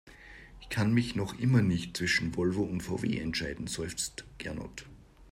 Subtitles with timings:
[0.59, 4.87] Ich kann mich noch immer nicht zwischen Volvo und VW entscheiden, seufzt Gernot.